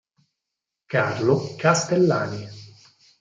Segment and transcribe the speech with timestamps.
[0.87, 2.41] Carlo Castellani